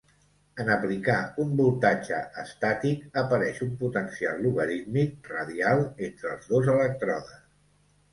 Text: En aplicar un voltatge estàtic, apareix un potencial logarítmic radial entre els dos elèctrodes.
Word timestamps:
En 0.61 0.69
aplicar 0.75 1.17
un 1.41 1.49
voltatge 1.57 2.21
estàtic, 2.43 3.03
apareix 3.21 3.59
un 3.65 3.75
potencial 3.81 4.41
logarítmic 4.47 5.29
radial 5.33 5.83
entre 6.09 6.33
els 6.33 6.49
dos 6.55 6.71
elèctrodes. 6.77 7.37